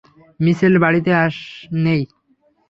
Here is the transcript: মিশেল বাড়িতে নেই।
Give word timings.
মিশেল 0.39 0.73
বাড়িতে 0.83 1.11
নেই। 1.21 1.31